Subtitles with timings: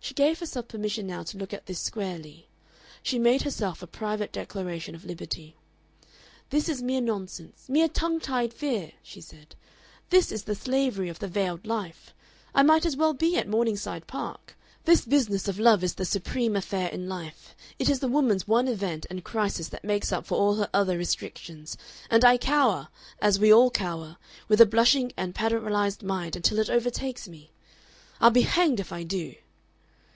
[0.00, 2.46] She gave herself permission now to look at this squarely.
[3.02, 5.56] She made herself a private declaration of liberty.
[6.50, 9.54] "This is mere nonsense, mere tongue tied fear!" she said.
[10.10, 12.12] "This is the slavery of the veiled life.
[12.54, 14.54] I might as well be at Morningside Park.
[14.84, 18.68] This business of love is the supreme affair in life, it is the woman's one
[18.68, 21.78] event and crisis that makes up for all her other restrictions,
[22.10, 22.88] and I cower
[23.22, 24.18] as we all cower
[24.48, 27.52] with a blushing and paralyzed mind until it overtakes me!...
[28.20, 29.36] "I'll be hanged if I do."